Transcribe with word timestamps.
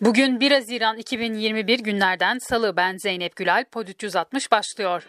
Bugün 0.00 0.40
1 0.40 0.50
Haziran 0.50 0.98
2021 0.98 1.78
günlerden 1.78 2.38
Salı 2.38 2.76
ben 2.76 2.96
Zeynep 2.96 3.36
Gülal, 3.36 3.64
Pod 3.64 3.88
360 3.88 4.52
başlıyor. 4.52 5.08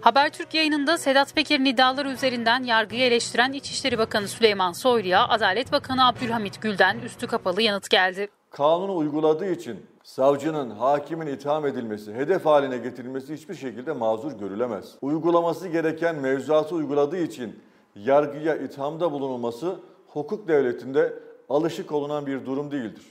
Habertürk 0.00 0.54
yayınında 0.54 0.98
Sedat 0.98 1.34
Peker'in 1.34 1.64
iddiaları 1.64 2.10
üzerinden 2.10 2.62
yargıyı 2.62 3.02
eleştiren 3.02 3.52
İçişleri 3.52 3.98
Bakanı 3.98 4.28
Süleyman 4.28 4.72
Soylu'ya 4.72 5.28
Adalet 5.28 5.72
Bakanı 5.72 6.06
Abdülhamit 6.06 6.62
Gül'den 6.62 6.98
üstü 6.98 7.26
kapalı 7.26 7.62
yanıt 7.62 7.90
geldi. 7.90 8.28
Kanunu 8.50 8.96
uyguladığı 8.96 9.52
için 9.52 9.86
savcının, 10.04 10.70
hakimin 10.70 11.26
itham 11.26 11.66
edilmesi, 11.66 12.14
hedef 12.14 12.46
haline 12.46 12.78
getirilmesi 12.78 13.34
hiçbir 13.34 13.54
şekilde 13.54 13.92
mazur 13.92 14.32
görülemez. 14.32 14.94
Uygulaması 15.02 15.68
gereken 15.68 16.16
mevzuatı 16.16 16.74
uyguladığı 16.74 17.18
için 17.18 17.60
yargıya 17.96 18.56
ithamda 18.56 19.12
bulunulması 19.12 19.76
hukuk 20.06 20.48
devletinde 20.48 21.12
alışık 21.48 21.92
olunan 21.92 22.26
bir 22.26 22.46
durum 22.46 22.70
değildir. 22.70 23.02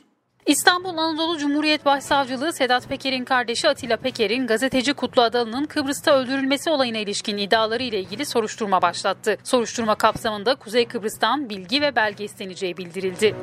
İstanbul 0.45 0.97
Anadolu 0.97 1.37
Cumhuriyet 1.37 1.85
Başsavcılığı 1.85 2.53
Sedat 2.53 2.87
Peker'in 2.87 3.25
kardeşi 3.25 3.69
Atilla 3.69 3.97
Peker'in 3.97 4.47
gazeteci 4.47 4.93
Kutlu 4.93 5.21
Adalı'nın 5.21 5.65
Kıbrıs'ta 5.65 6.19
öldürülmesi 6.19 6.69
olayına 6.69 6.97
ilişkin 6.97 7.37
iddiaları 7.37 7.83
ile 7.83 7.99
ilgili 7.99 8.25
soruşturma 8.25 8.81
başlattı. 8.81 9.37
Soruşturma 9.43 9.95
kapsamında 9.95 10.55
Kuzey 10.55 10.87
Kıbrıs'tan 10.87 11.49
bilgi 11.49 11.81
ve 11.81 11.95
belge 11.95 12.23
isteneceği 12.23 12.77
bildirildi. 12.77 13.35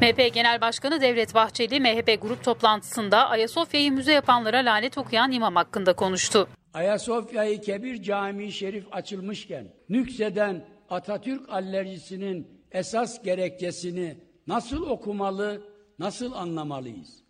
MHP 0.00 0.34
Genel 0.34 0.60
Başkanı 0.60 1.00
Devlet 1.00 1.34
Bahçeli 1.34 1.80
MHP 1.80 2.22
grup 2.22 2.44
toplantısında 2.44 3.28
Ayasofya'yı 3.28 3.92
müze 3.92 4.12
yapanlara 4.12 4.58
lanet 4.58 4.98
okuyan 4.98 5.32
imam 5.32 5.56
hakkında 5.56 5.92
konuştu. 5.92 6.48
Ayasofya'yı 6.74 7.60
Kebir 7.60 8.02
Camii 8.02 8.52
Şerif 8.52 8.84
açılmışken 8.92 9.68
nükseden 9.88 10.64
Atatürk 10.90 11.48
alerjisinin 11.48 12.64
esas 12.72 13.22
gerekçesini 13.22 14.18
nasıl 14.46 14.82
okumalı, 14.82 15.62
nasıl 15.98 16.32
anlamalıyız? 16.32 17.22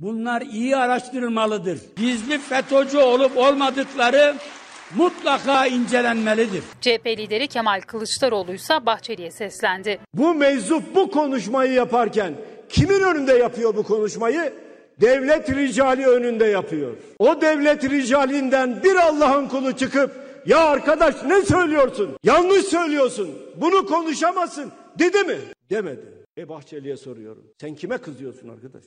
Bunlar 0.00 0.42
iyi 0.42 0.76
araştırılmalıdır. 0.76 1.80
Gizli 1.96 2.38
FETÖ'cü 2.38 2.98
olup 2.98 3.36
olmadıkları 3.36 4.34
mutlaka 4.94 5.66
incelenmelidir. 5.66 6.62
CHP 6.80 7.06
lideri 7.06 7.48
Kemal 7.48 7.80
Kılıçdaroğlu 7.80 8.54
ise 8.54 8.86
Bahçeli'ye 8.86 9.30
seslendi. 9.30 9.98
Bu 10.14 10.34
meczup 10.34 10.94
bu 10.94 11.10
konuşmayı 11.10 11.72
yaparken 11.72 12.34
kimin 12.68 13.00
önünde 13.00 13.32
yapıyor 13.32 13.76
bu 13.76 13.82
konuşmayı? 13.82 14.52
Devlet 15.00 15.50
ricali 15.50 16.06
önünde 16.06 16.44
yapıyor. 16.44 16.92
O 17.18 17.40
devlet 17.40 17.84
ricalinden 17.90 18.82
bir 18.82 18.96
Allah'ın 18.96 19.48
kulu 19.48 19.76
çıkıp 19.76 20.10
ya 20.46 20.58
arkadaş 20.58 21.14
ne 21.24 21.42
söylüyorsun? 21.42 22.16
Yanlış 22.24 22.64
söylüyorsun. 22.66 23.30
Bunu 23.56 23.86
konuşamazsın 23.86 24.72
dedi 24.98 25.24
mi? 25.24 25.36
Demedi. 25.70 26.06
E 26.38 26.48
Bahçeli'ye 26.48 26.96
soruyorum. 26.96 27.44
Sen 27.60 27.74
kime 27.74 27.98
kızıyorsun 27.98 28.48
arkadaş? 28.48 28.82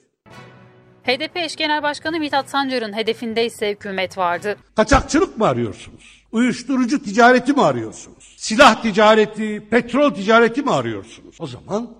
HDP 1.10 1.38
eş 1.38 1.56
genel 1.56 1.84
başkanı 1.84 2.20
Mithat 2.20 2.50
Sancar'ın 2.50 2.94
hedefinde 2.94 3.46
ise 3.46 3.72
hükümet 3.72 4.18
vardı. 4.18 4.58
Kaçakçılık 4.76 5.38
mı 5.38 5.48
arıyorsunuz? 5.48 6.26
Uyuşturucu 6.32 7.04
ticareti 7.04 7.54
mi 7.54 7.62
arıyorsunuz? 7.62 8.36
Silah 8.38 8.82
ticareti, 8.82 9.68
petrol 9.70 10.14
ticareti 10.14 10.62
mi 10.62 10.72
arıyorsunuz? 10.72 11.38
O 11.40 11.48
zaman 11.48 11.96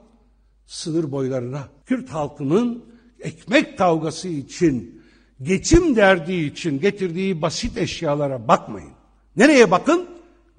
sınır 0.66 1.12
boylarına 1.12 1.60
Kürt 1.86 2.10
halkının 2.10 2.86
ekmek 3.20 3.78
kavgası 3.78 4.28
için, 4.28 5.04
geçim 5.42 5.96
derdi 5.96 6.34
için 6.34 6.80
getirdiği 6.80 7.42
basit 7.42 7.78
eşyalara 7.78 8.48
bakmayın. 8.48 8.92
Nereye 9.36 9.72
bakın? 9.72 10.10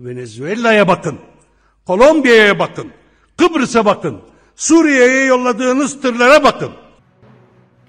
Venezuela'ya 0.00 0.88
bakın. 0.88 1.18
Kolombiya'ya 1.86 2.58
bakın. 2.58 2.90
Kıbrıs'a 3.36 3.84
bakın. 3.84 4.20
Suriye'ye 4.56 5.24
yolladığınız 5.24 6.00
tırlara 6.00 6.44
bakın. 6.44 6.70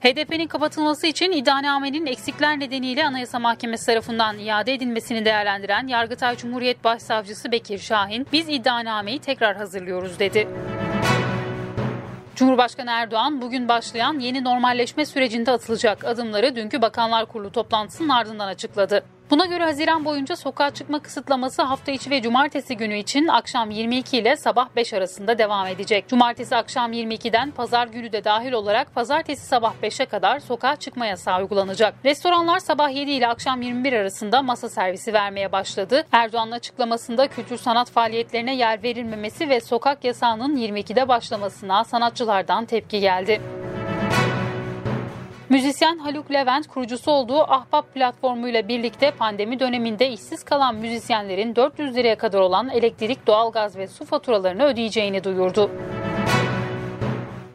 HDP'nin 0.02 0.48
kapatılması 0.48 1.08
için 1.08 1.32
iddianamenin 1.32 2.06
eksikler 2.06 2.60
nedeniyle 2.60 3.06
Anayasa 3.06 3.40
Mahkemesi 3.40 3.86
tarafından 3.86 4.40
iade 4.40 4.74
edilmesini 4.74 5.26
değerlendiren 5.26 5.88
Yargıtay 5.88 6.38
Cumhuriyet 6.38 6.84
Başsavcısı 6.84 7.52
Bekir 7.52 7.78
Şahin, 7.78 8.28
biz 8.32 8.50
iddianameyi 8.50 9.20
tekrar 9.20 9.56
hazırlıyoruz 9.56 10.20
dedi. 10.20 10.48
Cumhurbaşkanı 12.36 12.92
Erdoğan 12.92 13.42
bugün 13.42 13.68
başlayan 13.68 14.20
yeni 14.20 14.44
normalleşme 14.44 15.06
sürecinde 15.06 15.52
atılacak 15.52 16.06
adımları 16.06 16.56
dünkü 16.56 16.82
Bakanlar 16.82 17.26
Kurulu 17.26 17.52
toplantısının 17.52 18.10
ardından 18.10 18.48
açıkladı. 18.48 19.04
Buna 19.32 19.46
göre 19.46 19.64
Haziran 19.64 20.06
boyunca 20.06 20.36
sokağa 20.36 20.70
çıkma 20.70 21.00
kısıtlaması 21.00 21.62
hafta 21.62 21.92
içi 21.92 22.10
ve 22.10 22.22
cumartesi 22.22 22.78
günü 22.78 22.98
için 22.98 23.28
akşam 23.28 23.72
22 23.72 24.18
ile 24.18 24.36
sabah 24.36 24.70
5 24.76 24.94
arasında 24.94 25.38
devam 25.38 25.68
edecek. 25.68 26.08
Cumartesi 26.08 26.56
akşam 26.56 26.94
22'den 26.94 27.52
pazar 27.52 27.88
günü 27.88 28.12
de 28.12 28.24
dahil 28.24 28.52
olarak 28.52 28.96
pazartesi 28.96 29.46
sabah 29.46 29.74
5'e 29.84 30.06
kadar 30.06 30.40
sokağa 30.40 30.76
çıkma 30.76 31.06
yasağı 31.06 31.42
uygulanacak. 31.42 31.94
Restoranlar 32.06 32.60
sabah 32.60 32.90
7 32.96 33.12
ile 33.12 33.28
akşam 33.28 33.62
21 33.62 33.94
arasında 33.94 34.42
masa 34.42 34.70
servisi 34.70 35.14
vermeye 35.14 35.52
başladı. 35.52 36.06
Erdoğan'ın 36.12 36.52
açıklamasında 36.52 37.28
kültür 37.28 37.58
sanat 37.58 37.92
faaliyetlerine 37.92 38.56
yer 38.56 38.84
verilmemesi 38.84 39.50
ve 39.50 39.62
sokak 39.62 40.04
yasağının 40.04 40.58
22'de 40.58 41.08
başlamasına 41.08 41.84
sanatçılardan 41.84 42.66
tepki 42.66 43.00
geldi. 43.00 43.42
Müzisyen 45.52 45.98
Haluk 45.98 46.32
Levent 46.32 46.68
kurucusu 46.68 47.12
olduğu 47.12 47.42
Ahbap 47.42 47.94
platformuyla 47.94 48.68
birlikte 48.68 49.12
pandemi 49.12 49.60
döneminde 49.60 50.10
işsiz 50.10 50.44
kalan 50.44 50.76
müzisyenlerin 50.76 51.56
400 51.56 51.96
liraya 51.96 52.18
kadar 52.18 52.40
olan 52.40 52.70
elektrik, 52.70 53.28
doğalgaz 53.28 53.78
ve 53.78 53.88
su 53.88 54.06
faturalarını 54.06 54.64
ödeyeceğini 54.64 55.24
duyurdu. 55.24 55.72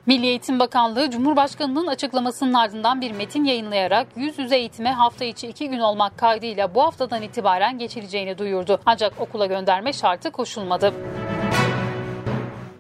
Milli 0.07 0.27
Eğitim 0.27 0.59
Bakanlığı 0.59 1.11
Cumhurbaşkanı'nın 1.11 1.87
açıklamasının 1.87 2.55
ardından 2.55 3.01
bir 3.01 3.13
metin 3.13 3.45
yayınlayarak 3.45 4.07
yüz 4.17 4.39
yüze 4.39 4.57
eğitime 4.57 4.93
hafta 4.93 5.25
içi 5.25 5.49
iki 5.49 5.69
gün 5.69 5.81
olmak 5.81 6.19
kaydıyla 6.19 6.75
bu 6.75 6.83
haftadan 6.83 7.23
itibaren 7.23 7.79
geçileceğini 7.79 8.39
duyurdu. 8.39 8.81
Ancak 8.87 9.21
okula 9.21 9.47
gönderme 9.47 9.93
şartı 9.93 10.31
koşulmadı. 10.31 10.93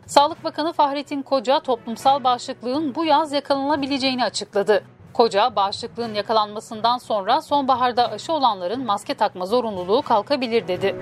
Sağlık 0.07 0.45
Bakanı 0.45 0.73
Fahrettin 0.73 1.23
Koca 1.23 1.61
toplumsal 1.61 2.25
bağışıklığın 2.25 2.95
bu 2.95 3.05
yaz 3.05 3.33
yakalanabileceğini 3.33 4.25
açıkladı. 4.25 4.85
Koca 5.17 5.57
bağışıklığın 5.57 6.15
yakalanmasından 6.15 6.99
sonra 6.99 7.43
sonbaharda 7.43 8.11
aşı 8.11 8.33
olanların 8.33 8.85
maske 8.85 9.15
takma 9.15 9.47
zorunluluğu 9.47 10.03
kalkabilir 10.03 10.69
dedi. 10.69 10.97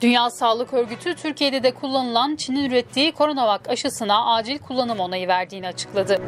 Dünya 0.00 0.30
Sağlık 0.30 0.72
Örgütü 0.72 1.14
Türkiye'de 1.14 1.62
de 1.62 1.74
kullanılan 1.74 2.36
Çin'in 2.36 2.70
ürettiği 2.70 3.14
Coronavac 3.14 3.68
aşısına 3.68 4.34
acil 4.34 4.58
kullanım 4.58 5.00
onayı 5.00 5.28
verdiğini 5.28 5.66
açıkladı. 5.66 6.18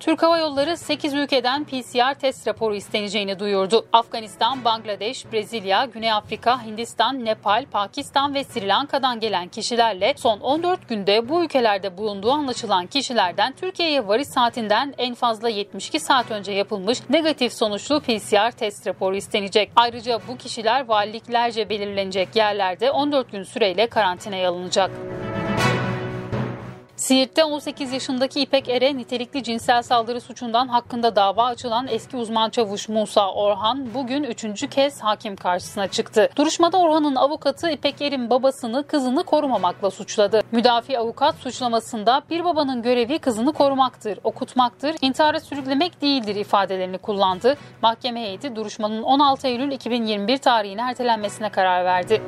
Türk 0.00 0.22
Hava 0.22 0.38
Yolları 0.38 0.76
8 0.76 1.14
ülkeden 1.14 1.64
PCR 1.64 2.14
test 2.14 2.48
raporu 2.48 2.74
isteneceğini 2.74 3.38
duyurdu. 3.38 3.86
Afganistan, 3.92 4.64
Bangladeş, 4.64 5.32
Brezilya, 5.32 5.84
Güney 5.84 6.12
Afrika, 6.12 6.64
Hindistan, 6.64 7.24
Nepal, 7.24 7.66
Pakistan 7.70 8.34
ve 8.34 8.44
Sri 8.44 8.68
Lanka'dan 8.68 9.20
gelen 9.20 9.48
kişilerle 9.48 10.14
son 10.16 10.40
14 10.40 10.88
günde 10.88 11.28
bu 11.28 11.44
ülkelerde 11.44 11.96
bulunduğu 11.96 12.30
anlaşılan 12.32 12.86
kişilerden 12.86 13.52
Türkiye'ye 13.52 14.06
varış 14.06 14.28
saatinden 14.28 14.94
en 14.98 15.14
fazla 15.14 15.48
72 15.48 16.00
saat 16.00 16.30
önce 16.30 16.52
yapılmış 16.52 16.98
negatif 17.10 17.52
sonuçlu 17.52 18.00
PCR 18.00 18.50
test 18.50 18.86
raporu 18.86 19.16
istenecek. 19.16 19.70
Ayrıca 19.76 20.20
bu 20.28 20.36
kişiler 20.36 20.88
valiliklerce 20.88 21.68
belirlenecek 21.68 22.36
yerlerde 22.36 22.90
14 22.90 23.32
gün 23.32 23.42
süreyle 23.42 23.86
karantinaya 23.86 24.50
alınacak. 24.50 24.90
Siirt'te 27.00 27.44
18 27.44 27.92
yaşındaki 27.92 28.40
İpek 28.40 28.68
Er'e 28.68 28.96
nitelikli 28.96 29.42
cinsel 29.42 29.82
saldırı 29.82 30.20
suçundan 30.20 30.68
hakkında 30.68 31.16
dava 31.16 31.44
açılan 31.44 31.88
eski 31.88 32.16
uzman 32.16 32.50
çavuş 32.50 32.88
Musa 32.88 33.32
Orhan 33.32 33.94
bugün 33.94 34.22
üçüncü 34.22 34.68
kez 34.68 35.00
hakim 35.00 35.36
karşısına 35.36 35.88
çıktı. 35.88 36.30
Duruşmada 36.36 36.78
Orhan'ın 36.78 37.16
avukatı 37.16 37.70
İpek 37.70 38.02
Er'in 38.02 38.30
babasını 38.30 38.86
kızını 38.86 39.22
korumamakla 39.22 39.90
suçladı. 39.90 40.40
Müdafi 40.52 40.98
avukat 40.98 41.34
suçlamasında 41.34 42.22
bir 42.30 42.44
babanın 42.44 42.82
görevi 42.82 43.18
kızını 43.18 43.52
korumaktır, 43.52 44.18
okutmaktır, 44.24 44.96
intihara 45.00 45.40
sürüklemek 45.40 46.02
değildir 46.02 46.36
ifadelerini 46.36 46.98
kullandı. 46.98 47.56
Mahkeme 47.82 48.20
heyeti 48.20 48.56
duruşmanın 48.56 49.02
16 49.02 49.48
Eylül 49.48 49.72
2021 49.72 50.38
tarihine 50.38 50.80
ertelenmesine 50.80 51.48
karar 51.48 51.84
verdi. 51.84 52.22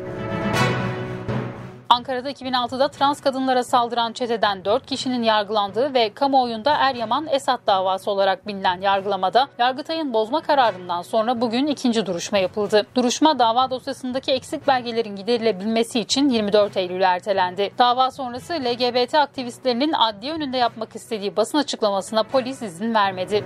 Ankara'da 1.93 2.31
2006'da 2.31 2.89
trans 2.89 3.21
kadınlara 3.21 3.65
saldıran 3.65 4.13
çeteden 4.13 4.65
4 4.65 4.87
kişinin 4.87 5.23
yargılandığı 5.23 5.95
ve 5.95 6.15
kamuoyunda 6.15 6.75
Eryaman 6.77 7.27
Esat 7.31 7.61
davası 7.67 8.11
olarak 8.11 8.47
bilinen 8.47 8.81
yargılamada 8.81 9.49
Yargıtay'ın 9.59 10.13
bozma 10.13 10.41
kararından 10.41 11.03
sonra 11.03 11.41
bugün 11.41 11.67
ikinci 11.67 12.07
duruşma 12.07 12.39
yapıldı. 12.39 12.87
Duruşma 12.95 13.39
dava 13.39 13.71
dosyasındaki 13.71 14.33
eksik 14.33 14.69
belgelerin 14.69 15.17
giderilebilmesi 15.17 16.01
için 16.01 16.29
24 16.29 16.77
Eylül'e 16.77 17.05
ertelendi. 17.05 17.71
Dava 17.79 18.11
sonrası 18.11 18.53
LGBT 18.53 19.15
aktivistlerinin 19.15 19.93
adli 19.93 20.33
önünde 20.33 20.57
yapmak 20.57 20.97
istediği 20.97 21.37
basın 21.37 21.59
açıklamasına 21.59 22.23
polis 22.23 22.63
izin 22.63 22.95
vermedi. 22.95 23.45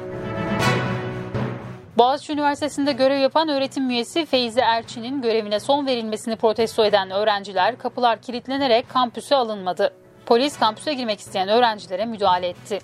Boğaziçi 1.98 2.32
Üniversitesi'nde 2.32 2.92
görev 2.92 3.18
yapan 3.18 3.48
öğretim 3.48 3.90
üyesi 3.90 4.26
Feyzi 4.26 4.60
Erçin'in 4.60 5.22
görevine 5.22 5.60
son 5.60 5.86
verilmesini 5.86 6.36
protesto 6.36 6.84
eden 6.84 7.10
öğrenciler 7.10 7.78
kapılar 7.78 8.22
kilitlenerek 8.22 8.88
kampüse 8.88 9.36
alınmadı. 9.36 9.92
Polis 10.26 10.58
kampüse 10.58 10.94
girmek 10.94 11.20
isteyen 11.20 11.48
öğrencilere 11.48 12.04
müdahale 12.04 12.48
etti. 12.48 12.78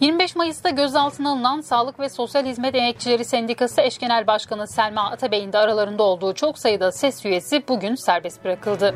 25 0.00 0.36
Mayıs'ta 0.36 0.70
gözaltına 0.70 1.30
alınan 1.30 1.60
Sağlık 1.60 2.00
ve 2.00 2.08
Sosyal 2.08 2.44
Hizmet 2.44 2.74
Emekçileri 2.74 3.24
Sendikası 3.24 3.80
Eş 3.80 3.98
Genel 3.98 4.26
Başkanı 4.26 4.68
Selma 4.68 5.10
Atabey'in 5.10 5.52
de 5.52 5.58
aralarında 5.58 6.02
olduğu 6.02 6.34
çok 6.34 6.58
sayıda 6.58 6.92
ses 6.92 7.24
üyesi 7.24 7.68
bugün 7.68 7.94
serbest 7.94 8.44
bırakıldı. 8.44 8.94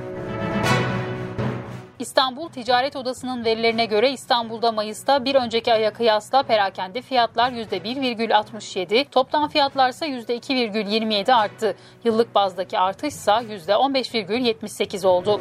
İstanbul 2.07 2.49
Ticaret 2.49 2.97
Odası'nın 2.97 3.45
verilerine 3.45 3.85
göre 3.85 4.11
İstanbul'da 4.11 4.73
Mayıs'ta 4.73 5.25
bir 5.25 5.35
önceki 5.35 5.73
aya 5.73 5.93
kıyasla 5.93 6.43
perakende 6.43 7.03
fiyatlar 7.03 7.53
%1,67, 7.53 9.05
toptan 9.05 9.49
fiyatlar 9.49 9.91
ise 9.91 10.07
%2,27 10.07 11.35
arttı. 11.35 11.77
Yıllık 12.05 12.35
bazdaki 12.35 12.79
artış 12.79 13.15
ise 13.15 13.31
%15,78 13.31 15.07
oldu. 15.07 15.41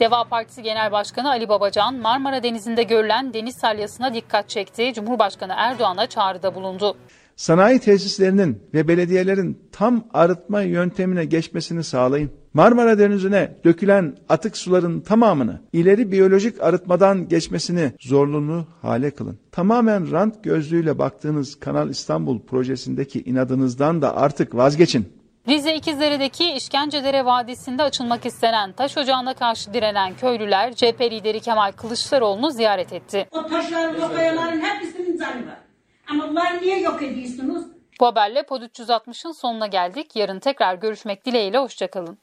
Deva 0.00 0.24
Partisi 0.24 0.62
Genel 0.62 0.92
Başkanı 0.92 1.30
Ali 1.30 1.48
Babacan, 1.48 1.94
Marmara 1.94 2.42
Denizi'nde 2.42 2.82
görülen 2.82 3.34
deniz 3.34 3.56
salyasına 3.56 4.14
dikkat 4.14 4.48
çekti. 4.48 4.92
Cumhurbaşkanı 4.94 5.54
Erdoğan'a 5.56 6.06
çağrıda 6.06 6.54
bulundu. 6.54 6.96
Sanayi 7.36 7.78
tesislerinin 7.78 8.62
ve 8.74 8.88
belediyelerin 8.88 9.58
tam 9.72 10.04
arıtma 10.14 10.62
yöntemine 10.62 11.24
geçmesini 11.24 11.84
sağlayın. 11.84 12.30
Marmara 12.54 12.98
Denizi'ne 12.98 13.56
dökülen 13.64 14.16
atık 14.28 14.56
suların 14.56 15.00
tamamını 15.00 15.60
ileri 15.72 16.12
biyolojik 16.12 16.62
arıtmadan 16.62 17.28
geçmesini 17.28 17.92
zorunlu 18.00 18.66
hale 18.82 19.10
kılın. 19.10 19.38
Tamamen 19.52 20.12
rant 20.12 20.44
gözlüğüyle 20.44 20.98
baktığınız 20.98 21.60
Kanal 21.60 21.90
İstanbul 21.90 22.40
projesindeki 22.40 23.22
inadınızdan 23.22 24.02
da 24.02 24.16
artık 24.16 24.54
vazgeçin. 24.54 25.12
Rize 25.48 25.74
İkizdere'deki 25.74 26.52
İşkencedere 26.52 27.24
Vadisi'nde 27.24 27.82
açılmak 27.82 28.26
istenen 28.26 28.72
taş 28.72 28.98
ocağına 28.98 29.34
karşı 29.34 29.74
direnen 29.74 30.14
köylüler 30.16 30.72
CHP 30.72 31.00
lideri 31.00 31.40
Kemal 31.40 31.72
Kılıçdaroğlu'nu 31.72 32.50
ziyaret 32.50 32.92
etti. 32.92 33.28
O 33.30 33.46
taşların, 33.46 34.10
o 34.10 34.14
kayaların 34.14 34.60
hepsinin 34.60 35.18
canı 35.18 35.46
var. 35.46 35.71
Bunları 36.18 36.62
niye 36.62 36.78
yok 36.80 37.02
ediyorsunuz? 37.02 37.64
Bu 38.00 38.06
haberle 38.06 38.42
Pod 38.42 38.62
360'ın 38.62 39.32
sonuna 39.32 39.66
geldik. 39.66 40.16
Yarın 40.16 40.38
tekrar 40.40 40.74
görüşmek 40.74 41.24
dileğiyle 41.26 41.58
hoşçakalın. 41.58 42.18